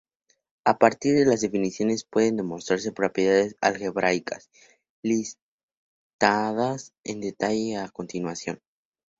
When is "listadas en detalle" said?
5.03-7.77